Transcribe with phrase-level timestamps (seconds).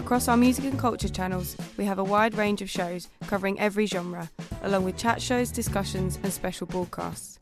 [0.00, 3.84] Across our music and culture channels, we have a wide range of shows covering every
[3.84, 4.30] genre,
[4.62, 7.38] along with chat shows, discussions, and special broadcasts.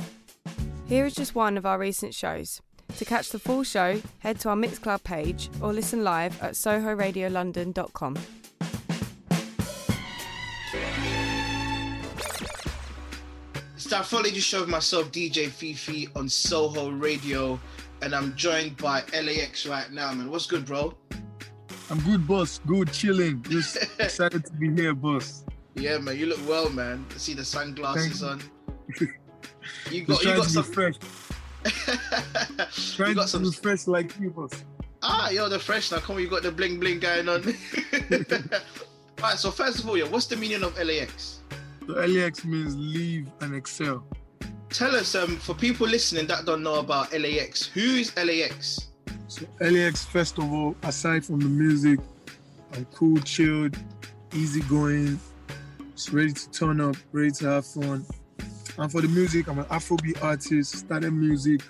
[0.89, 2.61] Here is just one of our recent shows.
[2.97, 8.17] To catch the full show, head to our Mixcloud page or listen live at sohoradiolondon.com.
[13.77, 17.61] It's that Folly just show of myself, DJ Fifi, on Soho Radio,
[18.03, 20.29] and I'm joined by LAX right now, man.
[20.29, 20.93] What's good, bro?
[21.91, 22.61] I'm good, boss.
[22.67, 23.43] Good, chilling.
[23.49, 25.45] Just excited to be here, boss.
[25.75, 26.19] Yeah, man.
[26.19, 27.05] You look well, man.
[27.15, 28.43] I see the sunglasses on.
[29.91, 30.63] You got, you got some.
[30.65, 30.95] fresh.
[31.65, 31.71] you
[32.97, 33.43] Trying got to some.
[33.43, 34.65] be fresh like you, boss.
[35.03, 35.99] Ah, you're the fresh now.
[35.99, 37.43] Come on, you got the bling bling going on.
[39.21, 41.41] Alright, so first of all, yeah, what's the meaning of LAX?
[41.87, 44.07] So LAX means leave and excel.
[44.71, 48.88] Tell us, um, for people listening that don't know about LAX, who is LAX?
[49.29, 52.01] So LAX, all, aside from the music,
[52.73, 53.77] I'm cool, chilled,
[54.35, 55.21] easygoing,
[55.95, 58.07] just ready to turn up, ready to have fun.
[58.79, 60.77] And for the music, I'm an Afrobeat artist.
[60.77, 61.61] Started music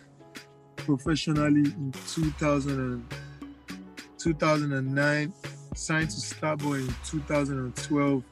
[0.76, 3.14] professionally in 2000 and,
[4.18, 5.32] 2009.
[5.74, 8.22] Signed to Starboy in 2012.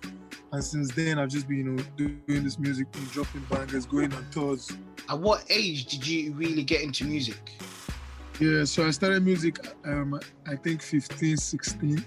[0.53, 4.13] And since then, I've just been, you know, doing this music, been dropping bangers, going
[4.13, 4.71] on tours.
[5.09, 7.57] At what age did you really get into music?
[8.39, 12.05] Yeah, so I started music, um, I think 15, 16.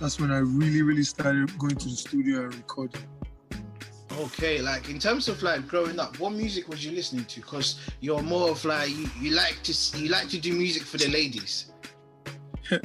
[0.00, 3.02] That's when I really, really started going to the studio and recording.
[4.18, 7.40] Okay, like in terms of like growing up, what music was you listening to?
[7.40, 10.98] Because you're more of like you, you like to you like to do music for
[10.98, 11.72] the ladies.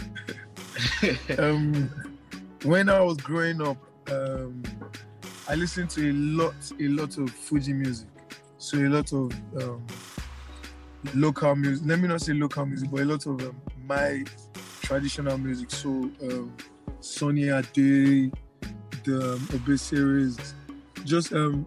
[1.37, 1.89] Um,
[2.63, 3.77] when I was growing up,
[4.11, 4.63] um,
[5.47, 8.07] I listened to a lot, a lot of Fuji music.
[8.57, 9.85] So a lot of um,
[11.13, 11.85] local music.
[11.87, 14.23] Let me not say local music, but a lot of um, my
[14.81, 15.71] traditional music.
[15.71, 16.53] So um,
[16.99, 18.31] Sunny Ade,
[19.03, 20.37] the um, Obe series,
[21.05, 21.65] just um,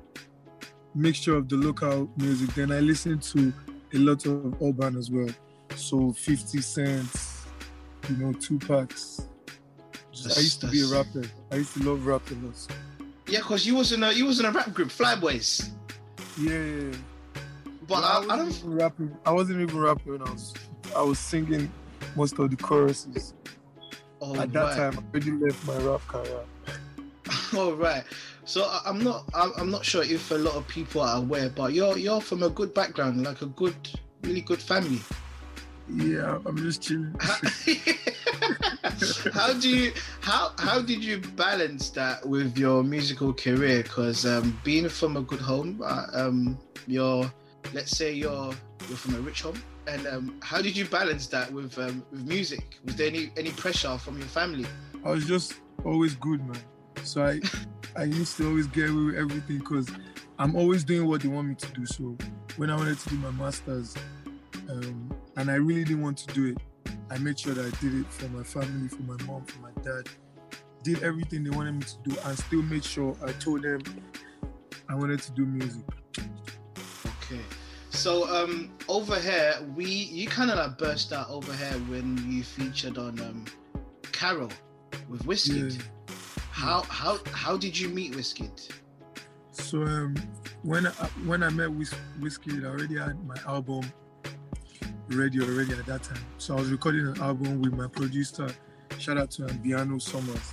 [0.95, 2.55] mixture of the local music.
[2.55, 3.53] Then I listen to
[3.95, 5.29] a lot of urban as well.
[5.75, 7.47] So 50 Cents,
[8.09, 9.27] you know, Tupac's.
[10.13, 11.23] Just, I used to be a rapper.
[11.51, 12.55] I used to love rap a lot.
[12.57, 12.75] So,
[13.27, 15.71] Yeah, because you was in a you was in a rap group, Flyboys.
[16.39, 16.95] yeah.
[17.89, 18.59] But Well, I, I wasn't don't.
[18.59, 19.17] even rapping.
[19.27, 20.55] I wasn't even rapping when I was.
[20.97, 21.71] I was singing
[22.17, 23.35] most of the choruses.
[24.21, 26.45] Oh, At that time, I already left my rap career.
[27.57, 28.05] All right.
[28.45, 31.49] So I- I'm not I'm I'm not sure if a lot of people are aware,
[31.51, 33.75] but you're you're from a good background, like a good,
[34.23, 35.01] really good family.
[35.93, 37.15] Yeah, I'm just chilling.
[39.33, 43.83] how do you how how did you balance that with your musical career?
[43.83, 47.31] Because um, being from a good home, uh, um, you're
[47.73, 48.53] let's say you're
[48.89, 52.27] you're from a rich home, and um, how did you balance that with um, with
[52.27, 52.79] music?
[52.85, 54.67] Was there any any pressure from your family?
[55.05, 56.59] I was just always good, man.
[57.05, 57.41] So I,
[57.97, 59.89] I used to always get away with everything because
[60.39, 61.87] I'm always doing what they want me to do.
[61.87, 62.17] So
[62.57, 63.95] when I wanted to do my masters,
[64.69, 66.59] um, and I really didn't want to do it,
[67.11, 69.71] I made sure that I did it for my family, for my mom, for my
[69.83, 70.09] dad.
[70.83, 73.83] Did everything they wanted me to do, and still made sure I told them
[74.89, 75.85] I wanted to do music.
[77.33, 77.45] Okay.
[77.91, 82.43] So um over here we you kind of like burst out over here when you
[82.43, 83.45] featured on um
[84.13, 84.49] Caro
[85.09, 85.77] with Wizkid.
[85.77, 86.15] Yeah.
[86.51, 88.71] How how how did you meet Wizkid?
[89.53, 90.15] So um,
[90.63, 90.91] when I,
[91.27, 93.91] when I met Whis- Wizkid, I already had my album
[95.09, 96.25] ready already at that time.
[96.39, 98.49] So I was recording an album with my producer.
[98.99, 100.53] Shout out to Ambiano Summers.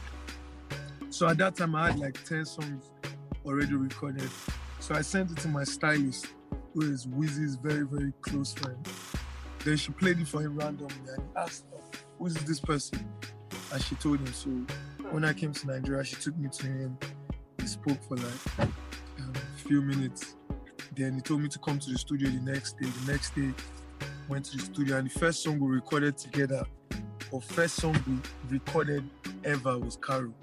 [1.09, 2.91] So at that time, I had like ten songs
[3.46, 4.29] already recorded.
[4.79, 6.28] So I sent it to my stylist,
[6.79, 8.87] who is Wizzy's very very close friend.
[9.66, 13.05] Then she played it for him randomly and he asked, her, "Who is this person?"
[13.73, 14.34] And she told him.
[14.34, 14.49] So
[15.11, 16.97] when I came to Nigeria, she took me to him.
[17.59, 20.35] We spoke for like um, few minutes.
[20.96, 22.87] Then he told me to come to the studio the next day.
[22.87, 23.52] The next day,
[24.29, 26.66] went to the studio, and the first song we recorded together,
[27.32, 29.03] or first song we recorded
[29.43, 30.34] ever was Caro.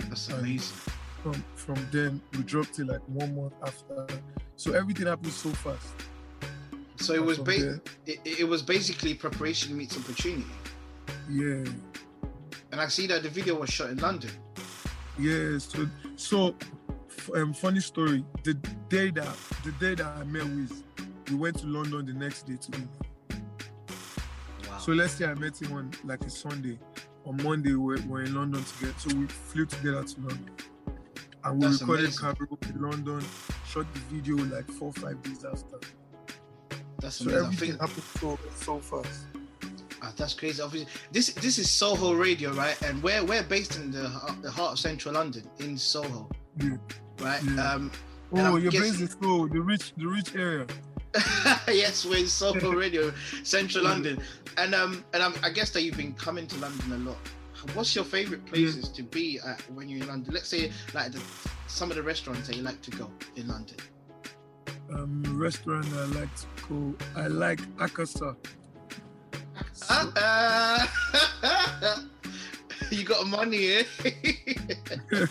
[0.00, 0.76] That's amazing.
[1.22, 4.06] From from then, we dropped it like one month after.
[4.62, 5.88] So everything happened so fast.
[6.94, 10.46] So it was ba- it, it was basically preparation meets opportunity.
[11.28, 11.64] yeah.
[12.70, 14.30] And I see that the video was shot in London.
[15.18, 16.54] Yeah, so so
[17.34, 18.24] um, funny story.
[18.44, 18.54] The
[18.88, 20.84] day that the day that I met with,
[21.28, 22.86] we went to London the next day together.
[24.70, 24.78] Wow.
[24.78, 26.78] So let's say I met him on like a Sunday.
[27.26, 28.94] On Monday we're, we're in London together.
[28.98, 30.50] So we flew together to London.
[31.42, 32.76] And we That's recorded amazing.
[32.76, 33.24] In London,
[33.72, 35.78] shot the video like four five days after.
[37.00, 37.44] that's So amazing.
[37.46, 39.24] Everything happened so so fast.
[40.02, 40.60] ah, that's crazy.
[40.62, 42.80] Obviously, this this is Soho Radio, right?
[42.82, 46.28] And we're we're based in the heart- the heart of central London, in Soho,
[46.60, 46.76] Yeah.
[47.20, 47.42] right?
[47.42, 47.72] Yeah.
[47.72, 47.90] Um,
[48.34, 50.66] Oh, I'm your guessing- base is so the rich the rich area.
[51.68, 54.22] yes, we're in Soho Radio, Central London,
[54.56, 57.18] and um, and um, I guess that you've been coming to London a lot.
[57.74, 60.32] What's your favorite places to be at when you're in London?
[60.34, 61.20] Let's say like the,
[61.72, 63.76] some of the restaurants that you like to go in London.
[64.92, 66.94] Um restaurant I like to go.
[67.16, 68.36] I like Akasa.
[69.72, 70.12] So-
[71.44, 71.98] Uh,
[72.90, 73.84] you got money, eh?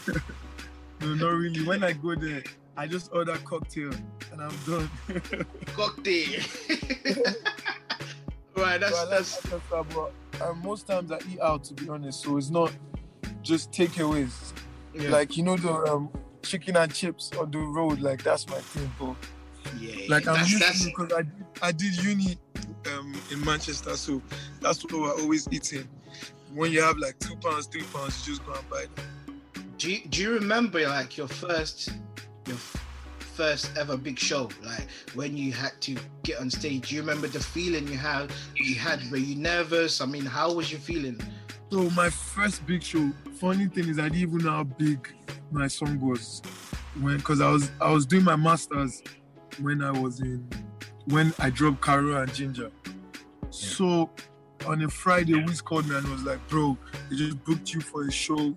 [1.01, 1.63] no, not really.
[1.63, 2.43] When I go there,
[2.75, 3.91] I just order cocktail
[4.31, 4.89] and I'm done.
[5.75, 6.41] Cocktail.
[8.57, 10.11] right, that's So like that's Akasa, but
[10.41, 12.21] um, most times I eat out to be honest.
[12.23, 12.73] So it's not
[13.41, 14.53] just takeaways.
[14.93, 16.09] yeah, Like you know the um,
[16.43, 17.99] chicken and chips on the road.
[18.01, 19.15] Like that's my thing, bro.
[19.79, 20.05] yeah.
[20.09, 22.37] Like I'm that's, used that's, to because I did, I did uni
[22.95, 24.21] um, in Manchester, so
[24.61, 25.87] that's what we're always eating.
[26.53, 29.41] When you have like two pounds, three pounds, you just go and buy them.
[29.77, 31.89] do you, do you remember like your first
[32.47, 32.57] your
[33.19, 37.27] first ever big show like when you had to get on stage do you remember
[37.27, 41.17] the feeling you had you had were you nervous i mean how was you feeling
[41.71, 43.09] So my first big show.
[43.39, 45.07] Funny thing is, I didn't even know how big
[45.51, 46.41] my song was
[46.99, 49.01] when, because I was I was doing my masters
[49.59, 50.47] when I was in
[51.05, 52.71] when I dropped Caro and Ginger.
[53.49, 54.09] So
[54.65, 56.77] on a Friday, Wiz called me and was like, "Bro,
[57.09, 58.55] they just booked you for a show,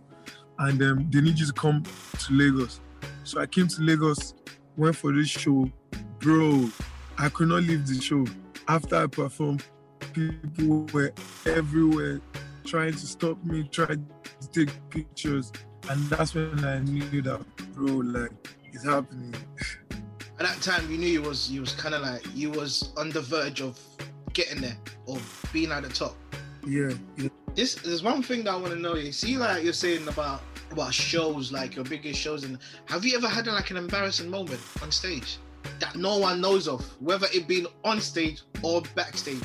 [0.58, 2.80] and um, they need you to come to Lagos."
[3.24, 4.34] So I came to Lagos,
[4.76, 5.70] went for this show,
[6.18, 6.68] bro.
[7.18, 8.26] I could not leave the show
[8.68, 9.64] after I performed.
[10.12, 11.12] People were
[11.46, 12.20] everywhere
[12.64, 14.06] trying to stop me, trying
[14.40, 15.52] to take pictures.
[15.90, 17.42] And that's when I knew that,
[17.74, 18.30] bro, like,
[18.72, 19.34] it's happening.
[20.38, 23.08] at that time you knew you was you was kind of like you was on
[23.10, 23.78] the verge of
[24.32, 24.76] getting there
[25.06, 25.16] or
[25.52, 26.16] being at the top
[26.66, 27.28] Yeah, yeah.
[27.54, 30.42] this there's one thing that i want to know you see like you're saying about
[30.72, 34.60] about shows like your biggest shows and have you ever had like an embarrassing moment
[34.82, 35.38] on stage
[35.78, 39.38] that no one knows of whether it been on stage or backstage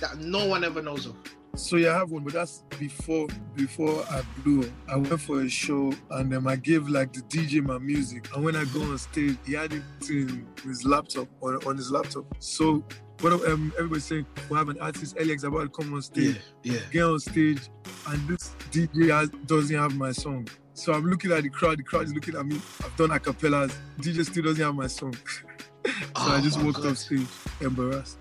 [0.00, 1.14] that no one ever knows of
[1.54, 4.70] So yeah, I have one, but that's before before I blew.
[4.88, 8.34] I went for a show and um, I gave like the DJ my music.
[8.34, 11.90] And when I go on stage, he had it in his laptop on, on his
[11.90, 12.24] laptop.
[12.38, 12.82] So
[13.20, 16.40] what um, everybody's saying, we have an artist, Alex, about to come on stage.
[16.62, 17.60] yeah get on stage
[18.08, 20.48] and this DJ has, doesn't have my song.
[20.74, 22.56] So I'm looking at the crowd, the crowd is looking at me.
[22.82, 23.72] I've done acapellas.
[24.00, 25.14] DJ still doesn't have my song.
[25.84, 26.92] so Oh I just walked God.
[26.92, 27.26] off stage
[27.60, 28.18] embarrassed.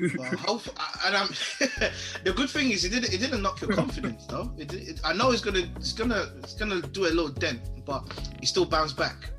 [0.00, 1.28] And I'm,
[2.24, 4.52] the good thing is it didn't it didn't knock your confidence though.
[4.58, 8.04] It, it, I know it's gonna it's gonna it's gonna do a little dent, but
[8.40, 9.30] it still bounced back.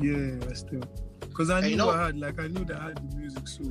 [0.00, 0.82] yeah, I still.
[1.20, 3.46] Because I knew you know- I had, like, I knew that I had the music,
[3.46, 3.62] so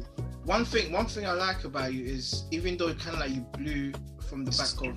[0.46, 3.32] One thing one thing I like about you is even though it kind of like
[3.32, 3.92] you blew
[4.30, 4.96] from the back of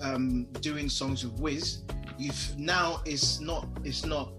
[0.00, 1.82] um, doing songs with Wiz,
[2.18, 4.32] you've now it's not it's not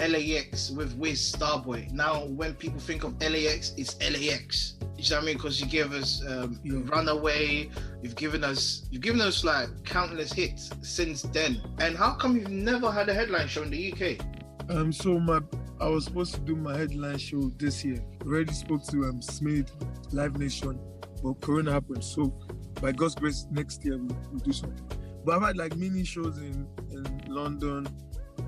[0.00, 1.90] LAX with Wiz Starboy.
[1.92, 4.74] Now when people think of LAX, it's LAX.
[4.96, 5.36] You know what I mean?
[5.36, 6.80] Because you gave us um, Yeah.
[6.84, 7.70] Runaway,
[8.02, 11.60] you've given us you've given us like countless hits since then.
[11.78, 14.26] And how come you've never had a headline show in the UK?
[14.70, 15.40] Um, so my
[15.80, 18.02] I was supposed to do my headline show this year.
[18.26, 19.70] Already spoke to um Smith,
[20.12, 20.78] Live Nation,
[21.22, 22.04] but Corona happened.
[22.04, 22.32] So
[22.80, 24.86] by God's grace, next year we'll, we'll do something.
[25.24, 27.86] But I've had like mini shows in in London.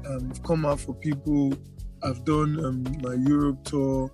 [0.07, 1.53] Um, I've come out for people.
[2.03, 4.11] I've done um, my Europe tour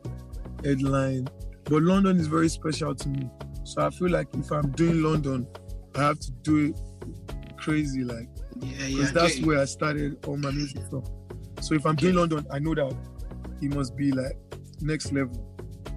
[0.65, 1.29] headline,
[1.65, 3.31] but London is very special to me.
[3.65, 5.47] So I feel like if I'm doing London,
[5.95, 8.29] I have to do it crazy, like
[8.61, 8.97] Yeah, yeah.
[8.97, 9.47] because that's you.
[9.47, 11.05] where I started all my music from.
[11.61, 12.95] So if I'm doing London, I know that
[13.61, 14.37] it must be like
[14.81, 15.45] next level.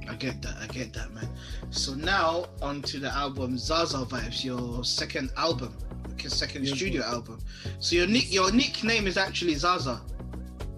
[0.09, 0.55] I get that.
[0.61, 1.29] I get that, man.
[1.69, 7.03] So now on to the album Zaza Vibes, your second album, okay, second Yeah, studio
[7.03, 7.39] album.
[7.79, 10.01] So your nick, your nickname is actually Zaza.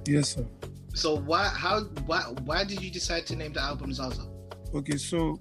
[0.08, 0.46] Yes, sir.
[0.94, 4.26] So why, how, why, why did you decide to name the album Zaza?
[4.74, 5.40] Okay, so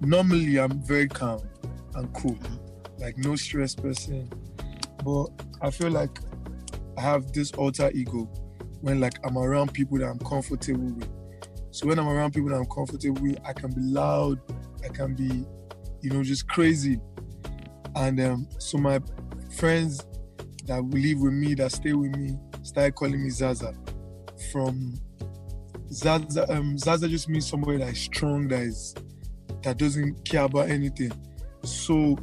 [0.00, 1.40] normally I'm very calm
[1.94, 2.38] and cool,
[2.98, 4.30] like no stress person.
[5.04, 5.26] But
[5.62, 6.18] I feel like
[6.96, 8.24] I have this alter ego
[8.80, 11.08] when like I'm around people that I'm comfortable with.
[11.70, 14.40] So when I'm around people that I'm comfortable with, I can be loud,
[14.84, 15.44] I can be,
[16.00, 17.00] you know, just crazy.
[17.94, 19.00] And um, so my
[19.58, 20.04] friends
[20.66, 23.74] that live with me, that stay with me, started calling me Zaza.
[24.52, 24.94] From
[25.90, 28.94] Zaza, um, Zaza just means somebody that is strong, that is
[29.62, 31.12] that doesn't care about anything.
[31.64, 32.16] So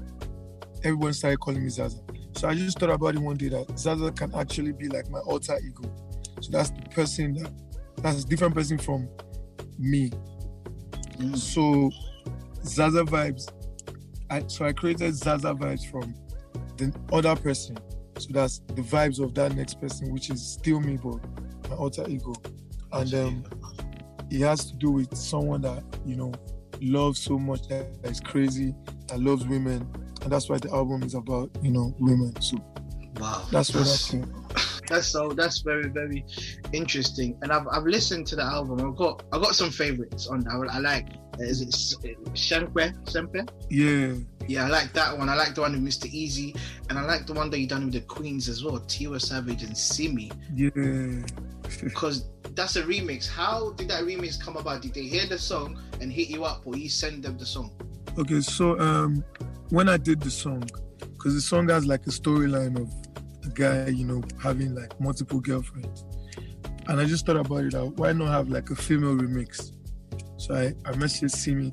[0.83, 1.99] everyone started calling me Zaza.
[2.33, 5.19] So I just thought about it one day that Zaza can actually be like my
[5.19, 5.83] alter ego.
[6.41, 7.51] So that's the person that
[7.97, 9.09] that's a different person from
[9.77, 10.11] me.
[11.17, 11.37] Mm.
[11.37, 11.91] So
[12.63, 13.51] Zaza vibes.
[14.29, 16.15] I, so I created Zaza vibes from
[16.77, 17.77] the other person.
[18.17, 21.19] So that's the vibes of that next person, which is still me, but
[21.69, 22.33] my alter ego.
[22.93, 23.43] And um,
[24.31, 26.33] it has to do with someone that you know
[26.81, 28.73] loves so much that is crazy,
[29.07, 29.87] that loves women,
[30.21, 32.39] and that's why the album is about you know women.
[32.41, 32.57] So
[33.19, 33.45] Wow.
[33.49, 34.25] that's what I think.
[34.87, 36.23] That's so that's very very
[36.71, 38.87] interesting, and I've, I've listened to the album.
[38.87, 40.69] I've got I got some favorites on that.
[40.71, 41.07] I like
[41.39, 41.69] is it
[42.33, 43.47] Shankwe Sempe?
[43.69, 44.13] Yeah,
[44.47, 45.29] Yeah, I like that one.
[45.29, 46.11] I like the one with Mr.
[46.11, 46.55] Eazi,
[46.89, 49.63] and I like the one that you done with the Queens as well, Tiwa Savage
[49.63, 50.69] and Simi, yeah.
[51.83, 53.27] because that's a remix.
[53.27, 54.81] How did that remix come about?
[54.81, 57.71] Did they hear the song and hit you up, or you send them the song?
[58.17, 59.23] Okay, so um,
[59.69, 60.63] when I did the song,
[60.99, 62.93] because the song has like a storyline of
[63.45, 66.05] a guy, you know, having like multiple girlfriends,
[66.87, 67.73] and I just thought about it.
[67.97, 69.71] Why not have like a female remix?
[70.37, 71.71] So I I messaged Simi,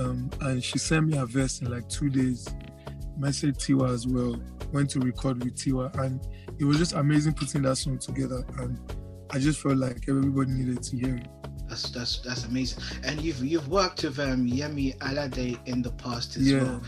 [0.00, 2.46] um, and she sent me a verse in like two days.
[3.18, 4.40] Messaged Tiwa as well.
[4.72, 6.20] Went to record with Tiwa, and
[6.58, 8.44] it was just amazing putting that song together.
[8.58, 8.78] And
[9.30, 11.28] I just felt like everybody needed to hear it.
[11.68, 12.82] That's that's that's amazing.
[13.04, 16.62] And you've you've worked with um, Yemi Alade in the past as Yeah.
[16.62, 16.82] well.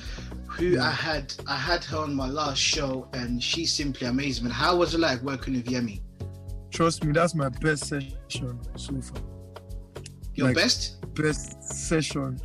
[0.46, 0.88] Who Yeah.
[0.88, 4.48] I had I had her on my last show, and she's simply amazing.
[4.48, 6.00] How was it like working with Yemi?
[6.70, 9.22] Trust me, that's my best session so far.
[10.34, 10.96] Your Like- best?
[11.14, 12.40] best session,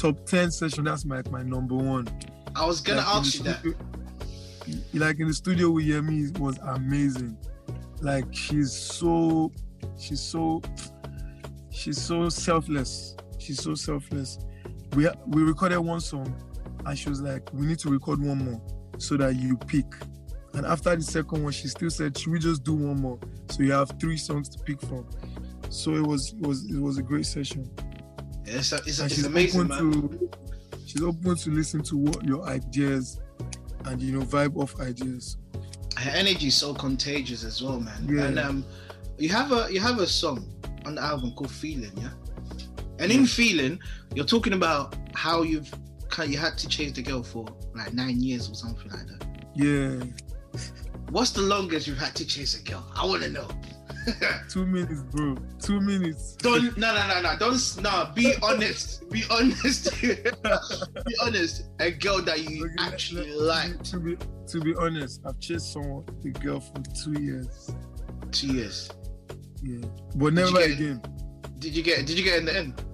[0.00, 2.08] top 10 session, that's my, my number one.
[2.56, 3.74] I was gonna Like, ask you that.
[4.94, 7.36] Like in the studio with Yemi was amazing.
[8.00, 9.52] Like she's so,
[9.98, 10.62] she's so,
[11.70, 13.16] she's so selfless.
[13.38, 14.38] She's so selfless.
[14.94, 16.34] We we recorded one song,
[16.86, 18.60] and she was like, "We need to record one more
[18.98, 19.86] so that you pick."
[20.54, 23.18] And after the second one, she still said, "Should we just do one more
[23.50, 25.06] so you have three songs to pick from?"
[25.68, 27.70] So it was it was it was a great session.
[28.58, 30.08] It's, it's, and it's she's amazing, open man.
[30.08, 30.30] to
[30.86, 33.20] she's open to listen to what your ideas
[33.86, 35.36] and you know vibe off ideas.
[35.96, 38.06] Her energy is so contagious as well, man.
[38.08, 38.24] Yeah.
[38.24, 38.64] And um,
[39.18, 40.46] you have a you have a song
[40.86, 42.10] on the album called "Feeling," yeah.
[42.98, 43.78] And in "Feeling,"
[44.14, 45.72] you're talking about how you've
[46.26, 49.26] you had to chase the girl for like nine years or something like that.
[49.54, 50.04] Yeah,
[51.10, 52.86] What's the longest you've had to chase a girl?
[52.94, 53.48] I want to know.
[54.48, 55.36] two minutes, bro.
[55.60, 56.34] Two minutes.
[56.36, 62.22] Don't no no no no don't no be honest be honest be honest a girl
[62.22, 64.16] that you Okay, actually liked To be
[64.48, 67.70] to be honest, I've chased someone, a girl for two years.
[68.32, 68.90] two years
[69.62, 71.02] Yeah, but Did never again,
[71.58, 72.84] did you get did you get in the end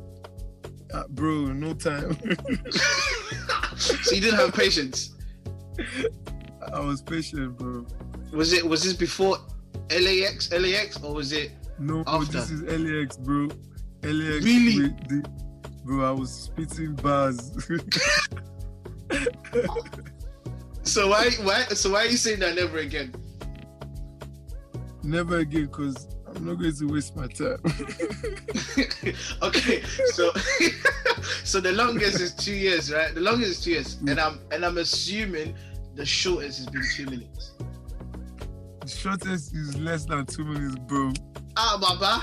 [0.95, 1.47] uh, bro.
[1.47, 2.17] No time.
[3.77, 5.15] so you didn't have patience
[6.73, 7.87] I was patient, bro.
[8.33, 9.39] was it was this before
[9.91, 12.33] LAX LAX or was it No, After.
[12.33, 13.49] this is LAX, bro.
[14.03, 14.45] LAX.
[14.45, 14.89] Really?
[15.09, 15.29] the-
[15.85, 17.53] bro, I was spitting bars.
[20.83, 23.15] so why why so why are you saying that never again
[25.03, 27.59] never again, cause I'm not going to waste my time.
[29.43, 30.33] okay so
[31.45, 34.11] so the longest is two years right the longest is two years mm.
[34.11, 35.55] and I'm and I'm assuming
[35.95, 37.53] the shortest has been two minutes
[39.07, 41.13] shortest is less than two minutes, bro.
[41.57, 42.23] ah baba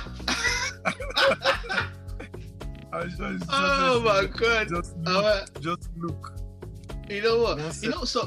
[3.09, 5.25] sure oh my god Just look.
[5.25, 6.33] Uh, just look.
[7.09, 8.25] you know what One you know so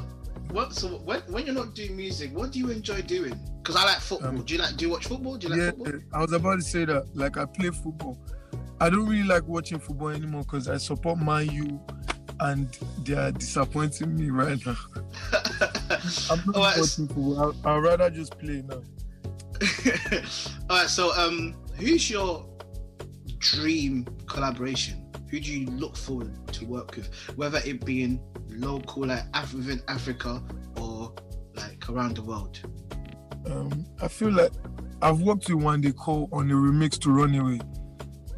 [0.50, 3.84] what so when, when you're not doing music what do you enjoy doing because I
[3.84, 6.00] like football Um, do you like do you watch football do you like yeah, football
[6.14, 7.04] I was about to say that.
[7.14, 8.16] Like, I play football.
[8.80, 11.80] I don't really like watching football anymore because I support Man U,
[12.40, 14.76] and they are disappointing me right now.
[16.30, 17.54] I'm not football.
[17.64, 18.82] I'd, I'd rather just play now.
[20.70, 22.46] All right, so um, who's your
[23.38, 25.02] dream collaboration?
[25.30, 29.54] Who do you look forward to work with, whether it be in local, like Af-
[29.54, 30.42] within Africa,
[30.80, 31.14] or
[31.54, 32.60] like around the world?
[33.46, 34.52] Um, I feel like
[35.02, 37.60] I've worked with Wande Coal on the remix to Runaway,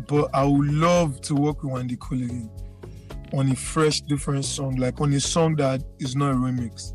[0.07, 2.51] but I would love to work with Wande Coal again
[3.33, 6.95] on a fresh, different song, like on a song that is not a remix.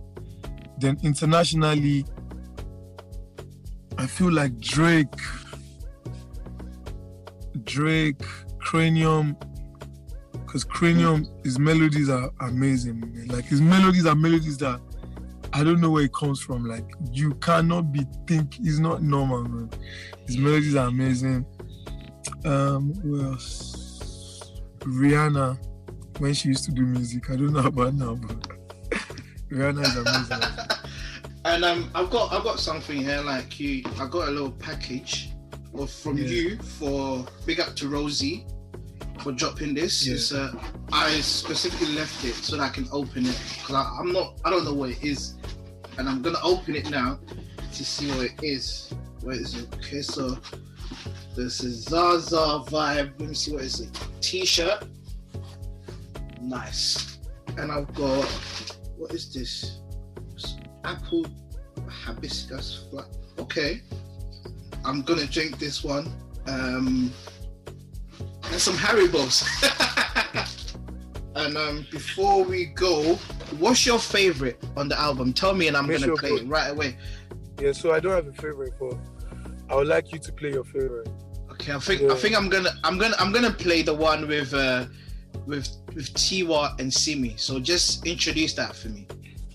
[0.80, 2.06] Then internationally,
[3.98, 5.14] I feel like Drake,
[7.64, 8.20] Drake,
[8.58, 9.36] Kranium,
[10.46, 13.28] because Kranium, his melodies are amazing, man.
[13.28, 14.80] Like his melodies are melodies that
[15.54, 16.66] I don't know where it comes from.
[16.66, 19.70] Like you cannot be think it's not normal, man.
[20.26, 21.46] His melodies are amazing.
[22.46, 24.52] Um, who else?
[24.80, 25.58] Rihanna,
[26.20, 27.30] when she used to do music.
[27.30, 28.38] I don't know about now, but
[29.50, 30.78] Rihanna is amazing.
[31.46, 33.22] and um, I've got I've got something here.
[33.22, 35.32] Like you, I got a little package
[35.74, 36.26] of from Yeah.
[36.28, 38.46] you for big up to Rosie
[39.22, 40.06] for dropping this.
[40.06, 40.14] Yeah.
[40.16, 40.54] It's, uh,
[40.92, 44.66] I specifically left it so that I can open it because I'm not I don't
[44.66, 45.36] know what it is,
[45.98, 47.20] and I'm gonna open it now
[47.74, 48.94] to see what it is.
[49.22, 49.74] Where is it?
[49.76, 50.38] Okay, so
[51.36, 53.14] this is Zaza vibe.
[53.20, 54.00] Let me see what is it.
[54.22, 54.84] T-shirt.
[56.44, 57.20] Nice.
[57.58, 58.26] And I've got
[58.98, 59.80] what is this?
[60.84, 61.26] Apple
[61.88, 63.06] hibiscus flat.
[63.40, 63.82] Okay.
[64.84, 66.12] I'm gonna drink this one.
[66.48, 67.12] Um
[68.20, 69.44] and some Haribos.
[71.36, 73.16] and um before we go,
[73.60, 75.34] what's your favorite on the album?
[75.34, 76.98] Tell me and I'm What's gonna your play it right away.
[77.62, 78.98] Yeah, so I don't have a favorite, but
[79.70, 81.08] I would like you to play your favorite.
[81.52, 84.54] Okay, I think I think I'm gonna I'm gonna I'm gonna play the one with
[84.54, 84.86] uh
[85.46, 87.36] with with Tiwa and Simi.
[87.38, 89.08] So just introduce that for me.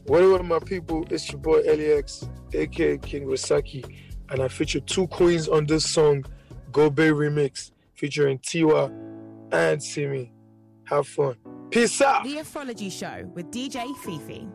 [0.07, 1.05] What up, my people?
[1.11, 3.85] It's your boy LEX, aka King Rosaki,
[4.31, 6.25] and I feature two queens on this song,
[6.73, 8.91] Gobe Remix, featuring Tiwa
[9.53, 10.33] and Simi.
[10.85, 11.37] Have fun.
[11.71, 12.25] Peace out.
[12.25, 14.49] The Astrology Show with DJ Fifi.